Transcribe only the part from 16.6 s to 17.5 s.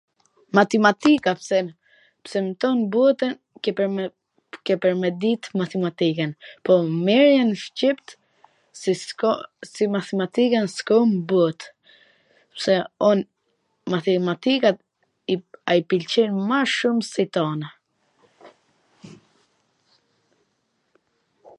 shum se t